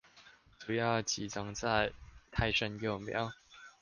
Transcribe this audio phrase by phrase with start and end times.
[0.57, 1.93] 主要集中在
[2.31, 3.31] 胎生幼苗